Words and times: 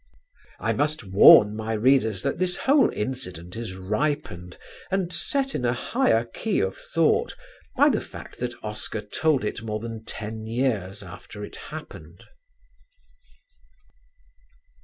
'"I 0.59 0.73
must 0.73 1.03
warn 1.03 1.55
my 1.55 1.73
readers 1.73 2.23
that 2.23 2.39
this 2.39 2.57
whole 2.57 2.89
incident 2.89 3.55
is 3.55 3.75
ripened 3.75 4.57
and 4.89 5.13
set 5.13 5.53
in 5.53 5.63
a 5.63 5.73
higher 5.73 6.25
key 6.25 6.59
of 6.59 6.75
thought 6.75 7.35
by 7.75 7.89
the 7.89 8.01
fact 8.01 8.39
that 8.39 8.55
Oscar 8.63 9.01
told 9.01 9.45
it 9.45 9.61
more 9.61 9.79
than 9.79 10.03
ten 10.03 10.47
years 10.47 11.03
after 11.03 11.45
it 11.45 11.55
happened. 11.55 12.23